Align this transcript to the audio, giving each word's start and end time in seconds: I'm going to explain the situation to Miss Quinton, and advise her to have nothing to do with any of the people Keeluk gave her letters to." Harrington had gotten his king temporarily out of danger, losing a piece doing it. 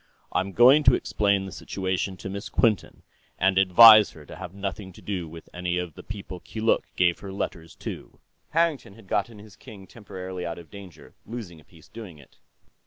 I'm 0.31 0.53
going 0.53 0.81
to 0.85 0.95
explain 0.95 1.45
the 1.45 1.51
situation 1.51 2.17
to 2.17 2.29
Miss 2.31 2.49
Quinton, 2.49 3.03
and 3.37 3.59
advise 3.59 4.09
her 4.13 4.25
to 4.25 4.35
have 4.35 4.51
nothing 4.51 4.91
to 4.93 4.99
do 5.03 5.27
with 5.29 5.47
any 5.53 5.77
of 5.77 5.93
the 5.93 6.01
people 6.01 6.39
Keeluk 6.39 6.85
gave 6.95 7.19
her 7.19 7.31
letters 7.31 7.75
to." 7.75 8.19
Harrington 8.49 8.95
had 8.95 9.05
gotten 9.05 9.37
his 9.37 9.55
king 9.55 9.85
temporarily 9.85 10.43
out 10.43 10.57
of 10.57 10.71
danger, 10.71 11.13
losing 11.23 11.59
a 11.59 11.63
piece 11.63 11.87
doing 11.87 12.17
it. 12.17 12.39